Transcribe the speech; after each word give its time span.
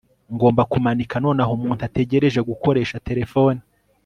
ngomba 0.35 0.61
kumanika 0.71 1.15
nonaha 1.23 1.51
umuntu 1.57 1.81
ategereje 1.89 2.39
gukoresha 2.49 3.01
terefone 3.07 3.59